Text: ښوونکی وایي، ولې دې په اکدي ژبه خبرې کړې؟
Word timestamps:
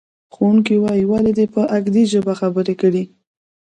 ښوونکی 0.33 0.75
وایي، 0.83 1.03
ولې 1.07 1.31
دې 1.37 1.45
په 1.53 1.61
اکدي 1.77 2.03
ژبه 2.11 2.33
خبرې 2.41 2.75
کړې؟ 2.81 3.03